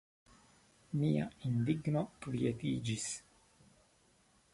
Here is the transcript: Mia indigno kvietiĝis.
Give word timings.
Mia 1.01 1.27
indigno 1.49 2.03
kvietiĝis. 2.27 3.07